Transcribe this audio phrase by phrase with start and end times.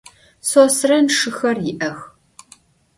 [0.49, 1.99] Sosren şşıxer yi'ex.